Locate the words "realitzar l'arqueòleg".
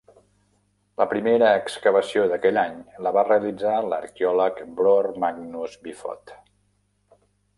3.27-4.59